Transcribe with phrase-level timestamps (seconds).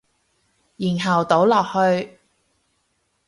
[0.77, 2.17] 然後倒落去